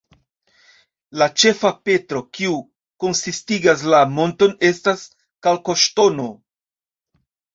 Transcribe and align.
La 1.21 1.25
ĉefa 1.41 1.69
petro, 1.89 2.21
kiu 2.37 2.55
konsistigas 3.03 3.83
la 3.95 3.99
monton, 4.15 4.57
estas 4.71 5.05
kalkoŝtono. 5.49 6.27